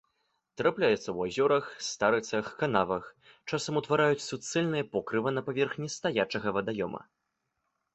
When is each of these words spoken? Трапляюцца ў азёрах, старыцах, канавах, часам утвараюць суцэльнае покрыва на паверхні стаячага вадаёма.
Трапляюцца 0.61 1.01
ў 1.01 1.19
азёрах, 1.31 1.67
старыцах, 1.89 2.49
канавах, 2.63 3.05
часам 3.49 3.73
утвараюць 3.85 4.27
суцэльнае 4.33 4.85
покрыва 4.93 5.29
на 5.41 5.49
паверхні 5.53 5.95
стаячага 5.99 6.49
вадаёма. 6.61 7.01